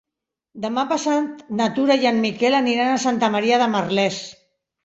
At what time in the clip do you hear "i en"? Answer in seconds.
2.05-2.19